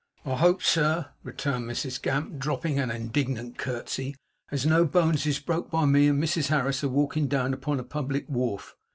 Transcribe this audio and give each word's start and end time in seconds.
'I 0.25 0.35
hope, 0.37 0.63
sir,' 0.63 1.11
returned 1.21 1.69
Mrs 1.69 2.01
Gamp, 2.01 2.39
dropping 2.39 2.79
an 2.79 2.89
indignant 2.89 3.59
curtsey, 3.59 4.15
'as 4.49 4.65
no 4.65 4.83
bones 4.83 5.27
is 5.27 5.37
broke 5.37 5.69
by 5.69 5.85
me 5.85 6.07
and 6.07 6.19
Mrs 6.19 6.47
Harris 6.47 6.81
a 6.81 6.89
walkin' 6.89 7.27
down 7.27 7.53
upon 7.53 7.79
a 7.79 7.83
public 7.83 8.27
wharf. 8.27 8.75